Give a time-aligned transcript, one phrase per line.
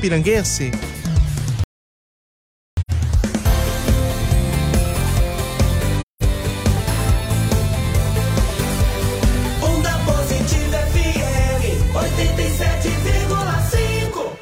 [0.00, 0.70] Piranguense.
[9.62, 14.32] Onda Positiva FM 87,5.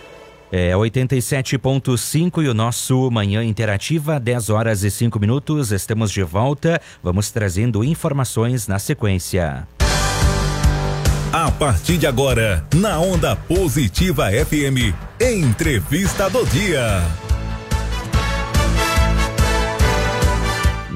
[0.52, 5.72] É 87.5 e o nosso Manhã Interativa, 10 horas e 5 minutos.
[5.72, 6.80] Estamos de volta.
[7.02, 9.66] Vamos trazendo informações na sequência.
[11.40, 17.27] A partir de agora, na Onda Positiva FM, entrevista do dia.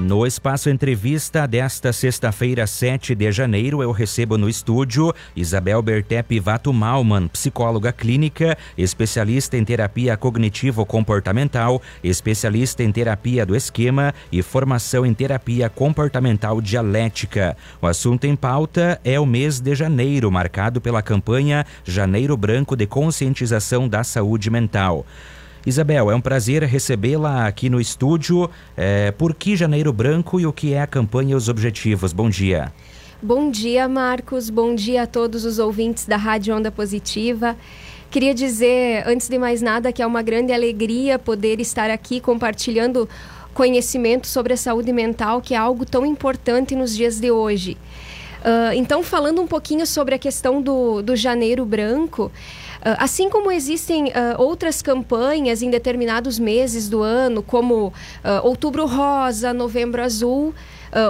[0.02, 6.73] No espaço entrevista desta sexta-feira, 7 de janeiro, eu recebo no estúdio Isabel Bertep Vato
[6.73, 15.15] Malman, psicóloga clínica, especialista em terapia cognitivo-comportamental, especialista em terapia do esquema e formação em
[15.15, 17.56] terapia comportamental dialética.
[17.80, 22.89] O assunto em pauta é o mês de janeiro, marcado pela campanha Janeiro Branco de
[22.89, 25.06] Conscientização da Saúde Mental.
[25.65, 28.51] Isabel, é um prazer recebê-la aqui no estúdio.
[28.77, 32.12] É, por que Janeiro Branco e o que é a campanha e os objetivos?
[32.12, 32.73] Bom dia.
[33.23, 34.51] Bom dia, Marcos.
[34.51, 37.56] Bom dia a todos os ouvintes da Rádio Onda Positiva.
[38.11, 43.08] Queria dizer, antes de mais nada, que é uma grande alegria poder estar aqui compartilhando
[43.55, 47.79] conhecimento sobre a saúde mental, que é algo tão importante nos dias de hoje.
[48.41, 52.33] Uh, então, falando um pouquinho sobre a questão do, do Janeiro Branco,
[52.98, 57.92] assim como existem uh, outras campanhas em determinados meses do ano, como
[58.42, 60.55] Outubro Rosa, Novembro Azul,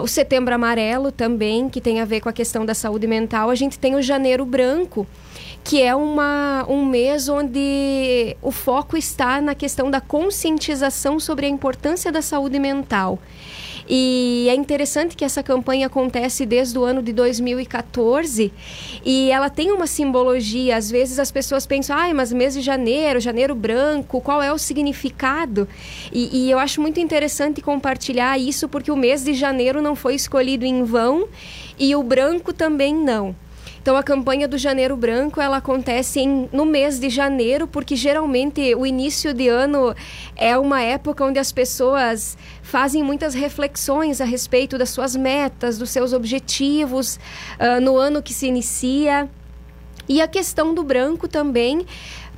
[0.02, 3.54] o Setembro Amarelo também, que tem a ver com a questão da saúde mental, a
[3.54, 5.06] gente tem o Janeiro Branco,
[5.64, 11.48] que é uma, um mês onde o foco está na questão da conscientização sobre a
[11.48, 13.18] importância da saúde mental.
[13.88, 18.52] E é interessante que essa campanha acontece desde o ano de 2014
[19.04, 20.76] e ela tem uma simbologia.
[20.76, 24.58] Às vezes as pessoas pensam, ah, mas mês de janeiro, janeiro branco, qual é o
[24.58, 25.68] significado?
[26.12, 30.14] E, e eu acho muito interessante compartilhar isso porque o mês de janeiro não foi
[30.14, 31.28] escolhido em vão
[31.78, 33.34] e o branco também não.
[33.82, 38.72] Então a campanha do Janeiro Branco ela acontece em, no mês de janeiro, porque geralmente
[38.76, 39.92] o início de ano
[40.36, 45.90] é uma época onde as pessoas fazem muitas reflexões a respeito das suas metas, dos
[45.90, 47.18] seus objetivos
[47.58, 49.28] uh, no ano que se inicia.
[50.08, 51.84] E a questão do branco também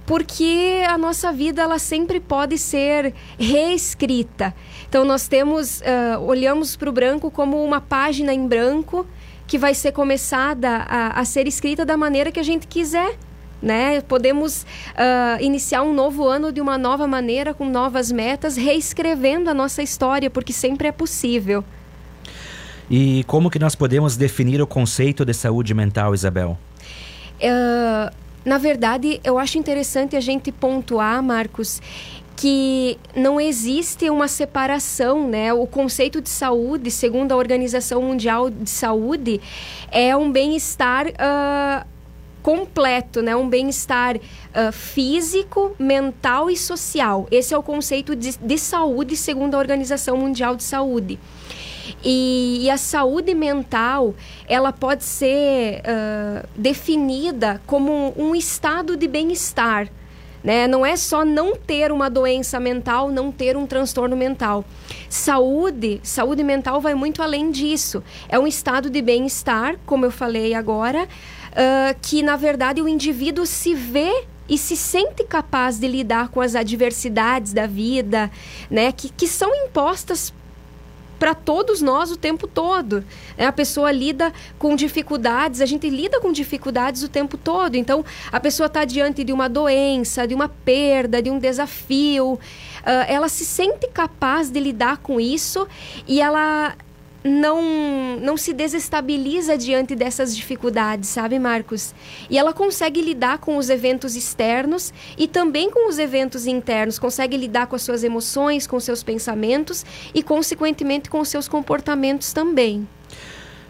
[0.07, 4.55] porque a nossa vida ela sempre pode ser reescrita.
[4.89, 9.07] Então nós temos, uh, olhamos para o branco como uma página em branco
[9.47, 13.17] que vai ser começada a, a ser escrita da maneira que a gente quiser.
[13.63, 14.03] Né?
[14.03, 19.55] Podemos uh, iniciar um novo ano de uma nova maneira, com novas metas, reescrevendo a
[19.55, 21.65] nossa história, porque sempre é possível.
[22.91, 26.59] E como que nós podemos definir o conceito de saúde mental, Isabel?
[27.41, 31.81] Uh, na verdade, eu acho interessante a gente pontuar, Marcos,
[32.37, 35.53] que não existe uma separação, né?
[35.53, 39.41] O conceito de saúde, segundo a Organização Mundial de Saúde,
[39.91, 41.87] é um bem-estar uh,
[42.43, 43.35] completo, né?
[43.37, 47.27] Um bem-estar uh, físico, mental e social.
[47.31, 51.19] Esse é o conceito de, de saúde, segundo a Organização Mundial de Saúde.
[52.03, 54.15] E, e, a saúde mental,
[54.47, 59.89] ela pode ser uh, definida como um, um estado de bem-estar,
[60.45, 60.69] né?
[60.69, 64.63] Não é só não ter uma doença mental, não ter um transtorno mental.
[65.09, 68.05] Saúde, saúde mental vai muito além disso.
[68.29, 73.47] É um estado de bem-estar, como eu falei agora, uh, que na verdade o indivíduo
[73.47, 78.31] se vê e se sente capaz de lidar com as adversidades da vida,
[78.71, 78.93] né?
[78.93, 80.35] Que, que são impostas
[81.19, 83.05] para todos nós o tempo todo.
[83.37, 83.47] Né?
[83.47, 87.77] A pessoa lida com dificuldades, a gente lida com dificuldades o tempo todo.
[87.77, 92.35] Então, a pessoa está diante de uma doença, de uma perda, de um desafio.
[92.35, 92.41] Uh,
[93.09, 95.67] ela se sente capaz de lidar com isso
[96.07, 96.75] e ela
[97.25, 101.95] não, não se desestabiliza diante dessas dificuldades, sabe, Marcos?
[102.29, 107.37] E ela consegue lidar com os eventos externos e também com os eventos internos, consegue
[107.39, 112.87] lidar com as suas emoções, com seus pensamentos e, consequentemente, com os seus comportamentos também.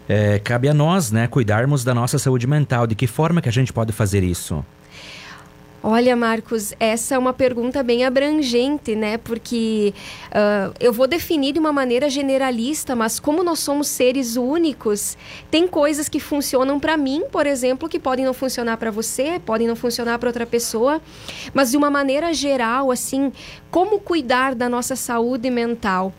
[0.07, 2.85] É, cabe a nós, né, cuidarmos da nossa saúde mental.
[2.85, 4.63] De que forma que a gente pode fazer isso?
[5.87, 9.19] Olha, Marcos, essa é uma pergunta bem abrangente, né?
[9.19, 9.93] Porque
[10.31, 15.15] uh, eu vou definir de uma maneira generalista, mas como nós somos seres únicos,
[15.51, 19.67] tem coisas que funcionam para mim, por exemplo, que podem não funcionar para você, podem
[19.67, 20.99] não funcionar para outra pessoa,
[21.53, 23.31] mas de uma maneira geral, assim,
[23.69, 26.11] como cuidar da nossa saúde mental?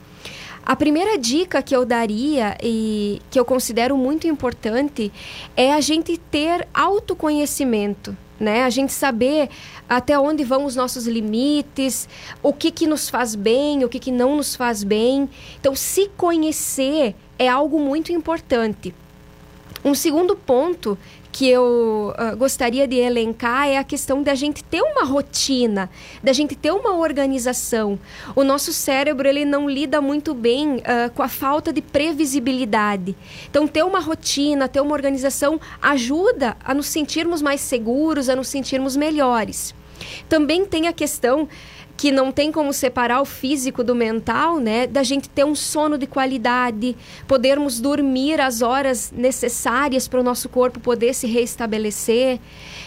[0.65, 5.13] A primeira dica que eu daria e que eu considero muito importante
[5.57, 8.65] é a gente ter autoconhecimento né?
[8.65, 9.49] A gente saber
[9.89, 12.09] até onde vão os nossos limites,
[12.43, 15.29] o que que nos faz bem, o que que não nos faz bem.
[15.61, 18.95] Então, se conhecer é algo muito importante.
[19.85, 20.99] Um segundo ponto
[21.37, 25.91] que eu uh, gostaria de elencar é a questão da gente ter uma rotina,
[26.23, 27.99] da gente ter uma organização.
[28.35, 33.15] O nosso cérebro ele não lida muito bem uh, com a falta de previsibilidade.
[33.51, 38.49] Então, ter uma rotina, ter uma organização ajuda a nos sentirmos mais seguros, a nos
[38.49, 39.75] sentirmos melhores.
[40.31, 41.47] Também tem a questão
[41.97, 44.87] que não tem como separar o físico do mental, né?
[44.87, 46.97] Da gente ter um sono de qualidade,
[47.27, 52.39] podermos dormir as horas necessárias para o nosso corpo poder se reestabelecer.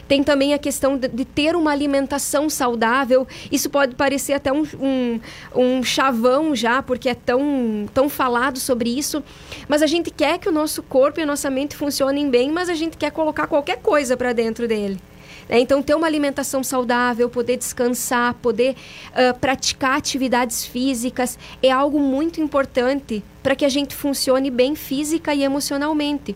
[0.07, 3.27] Tem também a questão de, de, ter uma alimentação saudável.
[3.51, 5.19] Isso pode parecer até um, um,
[5.55, 9.23] um chavão já, porque é tão, tão falado sobre isso.
[9.67, 12.69] Mas a gente quer que o nosso corpo e a nossa mente funcionem bem, mas
[12.69, 14.99] a gente quer colocar qualquer coisa para dentro dele.
[15.49, 15.59] Né?
[15.59, 18.75] Então, ter uma alimentação saudável, poder descansar, poder
[19.11, 25.33] uh, praticar atividades físicas é algo muito importante para que a gente funcione bem física
[25.33, 26.35] e emocionalmente.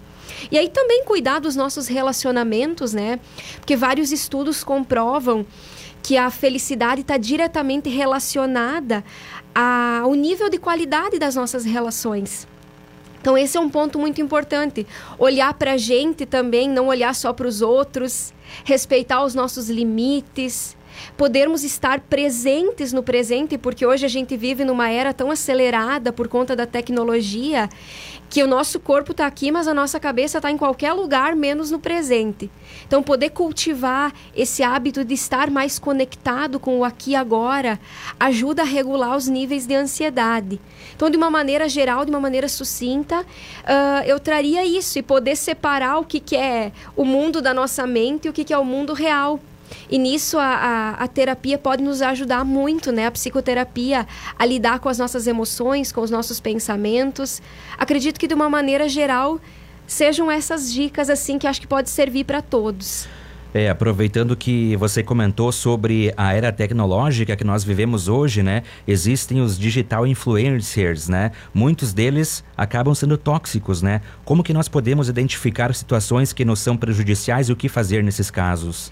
[0.52, 3.20] E aí também cuidar dos nossos relacionamentos, né?
[3.58, 5.46] Porque vários estudos comprovam
[6.02, 9.04] que a felicidade está diretamente relacionada
[9.54, 12.48] ao nível de qualidade das nossas relações.
[13.24, 14.86] Então, esse é um ponto muito importante.
[15.18, 18.34] Olhar para a gente também, não olhar só para os outros,
[18.66, 20.76] respeitar os nossos limites,
[21.18, 26.28] podermos estar presentes no presente, porque hoje a gente vive numa era tão acelerada por
[26.28, 27.70] conta da tecnologia
[28.34, 31.70] que o nosso corpo está aqui, mas a nossa cabeça está em qualquer lugar, menos
[31.70, 32.50] no presente.
[32.88, 37.80] Então, poder cultivar esse hábito de estar mais conectado com o aqui e agora
[38.20, 40.60] ajuda a regular os níveis de ansiedade.
[40.96, 45.36] Então, de uma maneira geral, de uma maneira sucinta, uh, eu traria isso e poder
[45.36, 48.58] separar o que, que é o mundo da nossa mente e o que, que é
[48.58, 49.40] o mundo real.
[49.90, 53.08] E nisso a, a, a, terapia pode nos ajudar muito, né?
[53.08, 57.42] A psicoterapia a lidar com as nossas emoções, com os nossos pensamentos.
[57.78, 59.40] Acredito que de uma maneira geral
[59.86, 63.08] sejam essas dicas assim que acho que pode servir para todos.
[63.54, 68.64] É, aproveitando que você comentou sobre a era tecnológica que nós vivemos hoje, né?
[68.88, 71.32] Existem os digital influencers, né?
[71.54, 74.02] Muitos deles acabam sendo tóxicos, né?
[74.26, 78.32] Como que nós podemos identificar situações que nos são prejudiciais e o que fazer nesses
[78.32, 78.92] casos?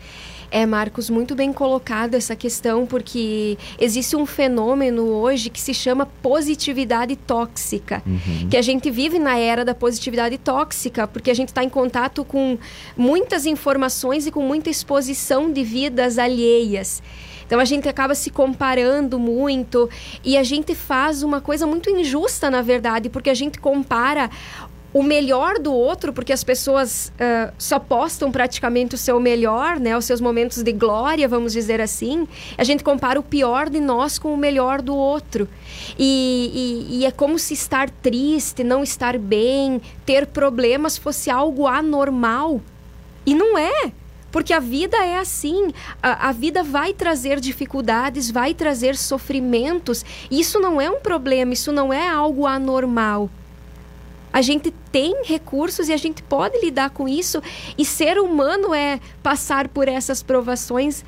[0.52, 6.06] É, Marcos, muito bem colocado essa questão, porque existe um fenômeno hoje que se chama
[6.22, 8.04] positividade tóxica.
[8.06, 8.50] Uhum.
[8.50, 12.26] Que a gente vive na era da positividade tóxica, porque a gente está em contato
[12.26, 12.58] com
[12.98, 17.02] muitas informações e com muita exposição de vidas alheias.
[17.52, 19.90] Então a gente acaba se comparando muito
[20.24, 24.30] e a gente faz uma coisa muito injusta, na verdade, porque a gente compara
[24.94, 29.98] o melhor do outro, porque as pessoas uh, só postam praticamente o seu melhor, né,
[29.98, 32.28] os seus momentos de glória, vamos dizer assim.
[32.58, 35.48] A gente compara o pior de nós com o melhor do outro.
[35.98, 41.68] E, e, e é como se estar triste, não estar bem, ter problemas fosse algo
[41.68, 42.62] anormal.
[43.26, 43.92] E não é.
[44.30, 45.72] Porque a vida é assim.
[46.02, 50.06] A, a, vida vai trazer dificuldades, vai trazer sofrimentos.
[50.30, 53.30] Isso não é um problema, isso não é algo anormal
[54.34, 57.42] a gente tem recursos e a gente pode lidar com isso.
[57.78, 61.04] E ser humano é passar por essas provações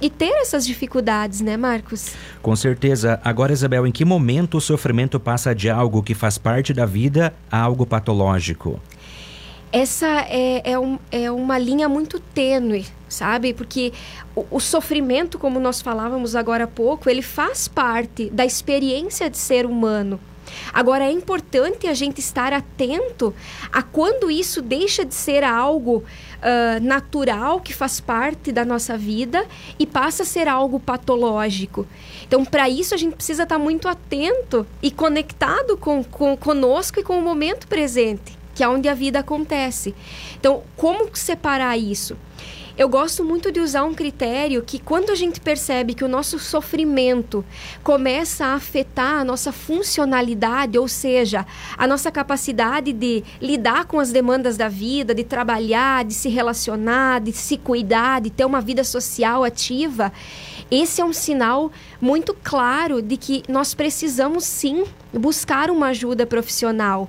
[0.00, 2.14] e ter essas dificuldades, né, Marcos?
[2.42, 3.20] Com certeza.
[3.24, 7.34] Agora, Isabel, em que momento o sofrimento passa de algo que faz parte da vida
[7.50, 8.80] a algo patológico?
[9.72, 13.52] Essa é, é, um, é uma linha muito tênue, sabe?
[13.52, 13.92] Porque
[14.34, 19.36] o, o, sofrimento, como nós falávamos agora há pouco, ele faz parte da experiência de
[19.36, 20.20] ser humano.
[20.72, 23.34] Agora é importante a gente estar atento
[23.72, 29.46] a quando isso deixa de ser algo uh, natural que faz parte da nossa vida
[29.78, 31.86] e passa a ser algo patológico.
[32.26, 37.02] Então, para isso, a gente precisa estar muito atento e conectado com, com conosco e
[37.02, 39.94] com o momento presente, que é onde a vida acontece.
[40.38, 42.16] Então, como separar isso?
[42.78, 46.38] Eu gosto muito de usar um critério que quando a gente percebe que o nosso
[46.38, 47.42] sofrimento
[47.82, 51.46] começa a afetar a nossa funcionalidade, ou seja,
[51.78, 57.22] a nossa capacidade de lidar com as demandas da vida, de trabalhar, de se relacionar,
[57.22, 60.12] de se cuidar, de ter uma vida social ativa,
[60.70, 67.08] esse é um sinal muito claro de que nós precisamos sim buscar uma ajuda profissional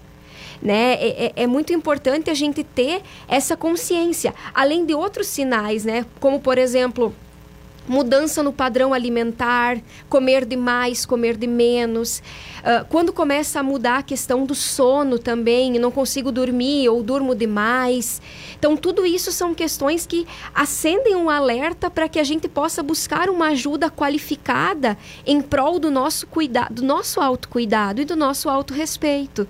[0.62, 0.94] né?
[0.94, 6.06] É, é, é, muito importante a gente ter essa consciência, além de outros sinais, né?
[6.20, 7.14] Como por exemplo
[7.88, 9.78] mudança no padrão alimentar,
[10.10, 12.20] comer demais, comer de menos.
[12.60, 17.34] Uh, quando começa a mudar a questão do sono também, não consigo dormir ou durmo
[17.34, 18.22] demais.
[18.60, 23.30] Então, tudo isso são questões que acendem um alerta para que a gente possa buscar
[23.30, 29.48] uma ajuda qualificada em prol do nosso cuidado, do nosso autocuidado e do nosso autorrespeito.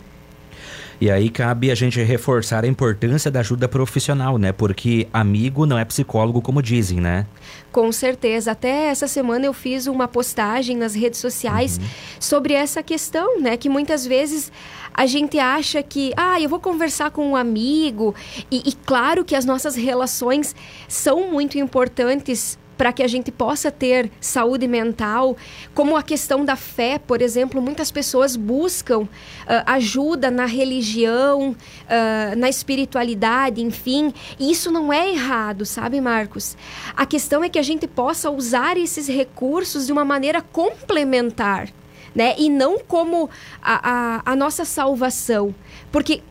[0.99, 4.51] E aí cabe a gente reforçar a importância da ajuda profissional, né?
[4.51, 7.27] Porque amigo não é psicólogo, como dizem, né?
[7.71, 8.51] Com certeza.
[8.51, 11.85] Até essa semana eu fiz uma postagem nas redes sociais uhum.
[12.19, 13.55] sobre essa questão, né?
[13.57, 14.51] Que muitas vezes
[14.91, 18.15] a gente acha que, ah, eu vou conversar com um amigo.
[18.49, 20.55] E, e claro que as nossas relações
[20.87, 25.35] são muito importantes para que a gente possa ter saúde mental,
[25.73, 29.07] como a questão da fé, por exemplo, muitas pessoas buscam uh,
[29.65, 36.55] ajuda na religião, uh, na espiritualidade, enfim, e isso não é errado, sabe, Marcos?
[36.95, 41.69] A questão é que a gente possa usar esses recursos de uma maneira complementar.
[42.15, 42.33] Né?
[42.39, 43.29] E não como
[43.61, 45.53] a, a, a nossa salvação.
[45.91, 46.23] Porque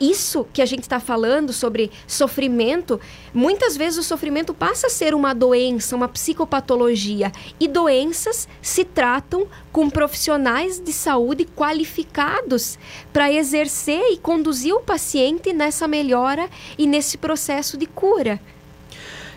[0.00, 2.98] isso que a gente está falando sobre sofrimento,
[3.34, 7.30] muitas vezes o sofrimento passa a ser uma doença, uma psicopatologia.
[7.58, 12.78] E doenças se tratam com profissionais de saúde qualificados
[13.12, 18.40] para exercer e conduzir o paciente nessa melhora e nesse processo de cura.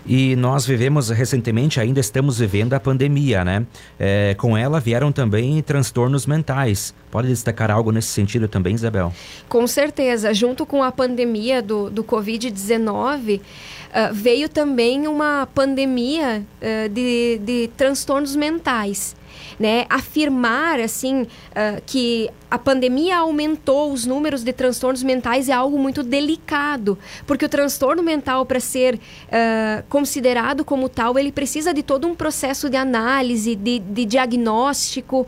[0.06, 3.66] E nós vivemos recentemente, ainda estamos vivendo a pandemia, né?
[3.98, 6.94] É, com ela vieram também transtornos mentais.
[7.10, 9.14] Pode destacar algo nesse sentido também, Isabel?
[9.48, 10.34] Com certeza.
[10.34, 17.70] Junto com a pandemia do, do Covid-19, uh, veio também uma pandemia uh, de, de
[17.78, 19.16] transtornos mentais
[19.60, 19.86] né?
[19.90, 26.04] Afirmar assim uh, que a pandemia aumentou os números de transtornos mentais é algo muito
[26.04, 32.08] delicado, porque o transtorno mental para ser uh, considerado como tal ele precisa de todo
[32.08, 35.26] um processo de análise, de, de diagnóstico,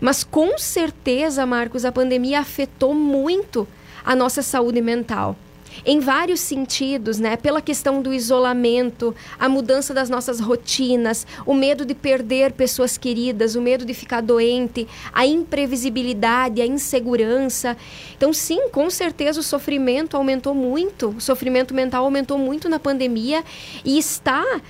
[0.00, 3.66] mas com certeza, Marcos, a pandemia afetou muito
[4.04, 5.36] a nossa saúde mental
[5.84, 7.36] em vários sentidos, né?
[7.36, 13.54] Pela questão do isolamento, a mudança das nossas rotinas, o medo de perder pessoas queridas,
[13.54, 17.76] o medo de ficar doente, a imprevisibilidade, a insegurança.
[18.16, 23.44] Então, sim, com certeza o sofrimento aumentou muito, o sofrimento mental aumentou muito na pandemia
[23.84, 24.60] e está uh,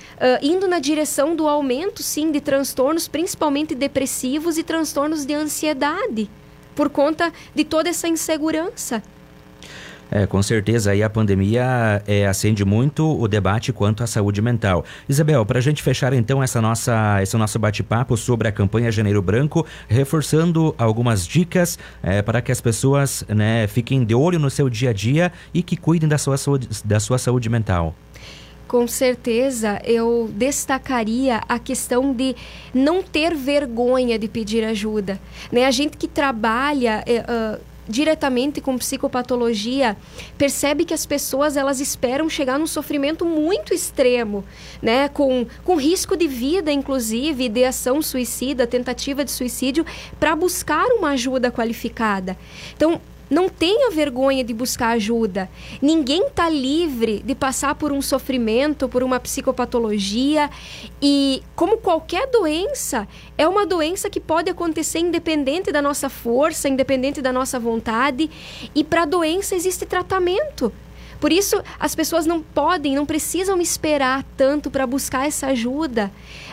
[0.41, 6.29] indo na direção do aumento, sim, de transtornos, principalmente depressivos e transtornos de ansiedade,
[6.75, 9.03] por conta de toda essa insegurança.
[10.11, 14.83] É, com certeza aí a pandemia é, acende muito o debate quanto à saúde mental.
[15.07, 19.21] Isabel, para a gente fechar então essa nossa, esse nosso bate-papo sobre a campanha Janeiro
[19.21, 24.69] Branco, reforçando algumas dicas é, para que as pessoas né, fiquem de olho no seu
[24.69, 27.93] dia a dia e que cuidem da sua saúde, da sua saúde mental.
[28.69, 32.35] Com certeza, eu destacaria a questão de
[32.71, 35.19] não ter vergonha de pedir ajuda.
[35.51, 35.65] Né?
[35.65, 37.59] A gente que trabalha uh,
[37.89, 39.97] diretamente com psicopatologia,
[40.37, 44.45] percebe que as pessoas elas esperam chegar num sofrimento muito extremo,
[44.79, 49.83] né, com, com risco de vida, inclusive, ideação suicida, tentativa de suicídio,
[50.19, 52.37] para buscar uma ajuda qualificada.
[52.75, 55.49] Então, não tenha vergonha de buscar ajuda.
[55.81, 60.49] Ninguém está livre de passar por um sofrimento, por uma psicopatologia.
[61.01, 63.07] E, como qualquer doença,
[63.37, 68.29] é uma doença que pode acontecer independente da nossa força, independente da nossa vontade.
[68.73, 70.73] E para a doença existe tratamento.
[71.19, 76.09] Por isso, as pessoas não podem, não precisam esperar tanto para buscar essa ajuda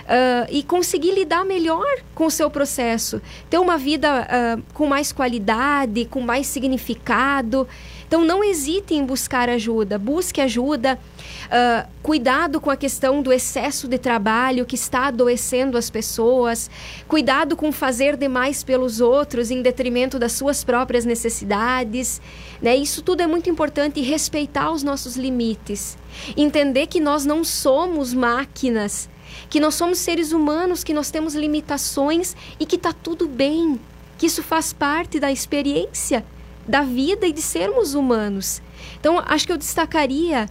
[0.07, 3.21] uh, e conseguir lidar melhor com o seu processo.
[3.51, 7.69] Ter uma vida uh, com mais qualidade, com mais significado.
[8.07, 9.99] Então, não hesite em buscar ajuda.
[9.99, 10.99] Busque ajuda.
[11.47, 16.71] Uh, cuidado com a questão do excesso de trabalho que está adoecendo as pessoas,
[17.07, 22.21] cuidado com fazer demais pelos outros em detrimento das suas próprias necessidades.
[22.61, 22.77] Né?
[22.77, 25.97] Isso tudo é muito importante e respeitar os nossos limites.
[26.37, 29.09] Entender que nós não somos máquinas,
[29.49, 33.81] que nós somos seres humanos, que nós temos limitações e que está tudo bem,
[34.19, 36.25] que isso faz parte da experiência
[36.67, 38.61] da vida e de sermos humanos.
[38.99, 40.49] Então, acho que eu destacaria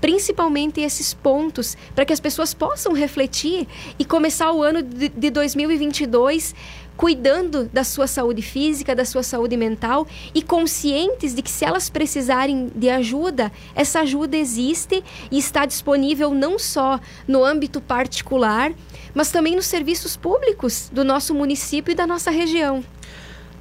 [0.00, 3.66] principalmente esses pontos para que as pessoas possam refletir
[3.98, 6.54] e começar o ano de, de 2022
[6.96, 11.90] cuidando da sua saúde física, da sua saúde mental e conscientes de que se elas
[11.90, 18.72] precisarem de ajuda, essa ajuda existe e está disponível não só no âmbito particular,
[19.12, 22.84] mas também nos serviços públicos do nosso município e da nossa região.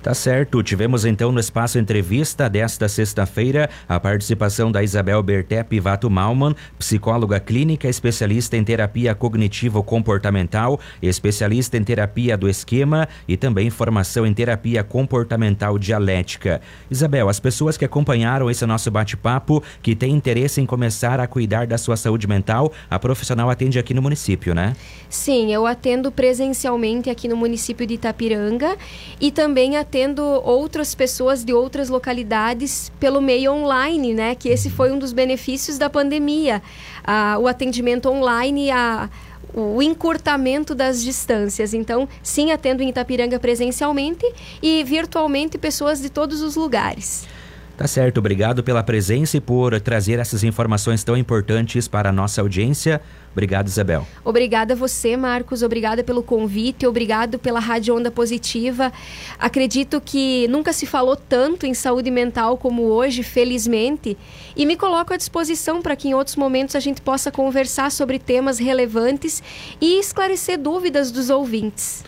[0.04, 0.62] Tá certo.
[0.62, 7.40] Tivemos então no espaço entrevista desta sexta-feira a participação da Isabel Bertep Vato Malman, psicóloga
[7.40, 14.84] clínica, especialista em terapia cognitivo-comportamental, especialista em terapia do esquema e também formação em terapia
[14.84, 16.60] comportamental dialética.
[16.92, 21.66] Isabel, as pessoas que acompanharam esse nosso bate-papo, que têm interesse em começar a cuidar
[21.66, 24.76] da sua saúde mental, a profissional atende aqui no município, né?
[25.10, 28.76] Sim, eu atendo presencialmente aqui no município de Itapiranga
[29.22, 34.34] e também atendo tendo outras pessoas de outras localidades pelo meio online, né?
[34.34, 36.64] Que esse foi um dos benefícios da pandemia.
[37.04, 39.08] Ah, o atendimento online, a
[39.54, 41.76] o encurtamento das distâncias.
[41.76, 44.26] Então, sim, atendo em Itapiranga presencialmente
[44.64, 47.28] e virtualmente pessoas de todos os lugares.
[47.76, 52.40] Tá certo, obrigado pela presença e por trazer essas informações tão importantes para a nossa
[52.40, 53.02] audiência.
[53.32, 54.08] Obrigado, Isabel.
[54.24, 55.64] Obrigada a você, Marcos.
[55.64, 56.86] Obrigada pelo convite.
[56.86, 58.94] Obrigado pela Rádio Onda Positiva.
[59.40, 64.16] Acredito que nunca se falou tanto em saúde mental como hoje, felizmente.
[64.56, 68.20] E me coloco à disposição para que em outros momentos a gente possa conversar sobre
[68.20, 69.42] temas relevantes
[69.82, 72.04] e esclarecer dúvidas dos ouvintes.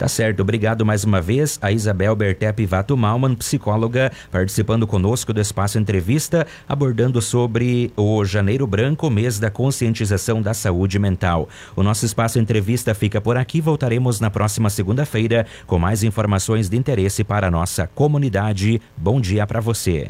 [0.00, 5.42] Tá certo, obrigado mais uma vez a Isabel Bertep Vato Malman, psicóloga, participando conosco do
[5.42, 11.50] Espaço Entrevista, abordando sobre o Janeiro Branco, mês da conscientização da saúde mental.
[11.76, 16.78] O nosso Espaço Entrevista fica por aqui, voltaremos na próxima segunda-feira com mais informações de
[16.78, 18.80] interesse para a nossa comunidade.
[18.96, 20.08] Bom dia para você.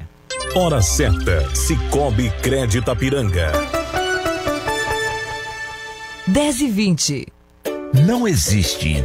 [0.55, 3.51] Hora certa, Cicobi Crédito Piranga.
[6.29, 7.27] 10 e 20.
[8.07, 9.03] Não existe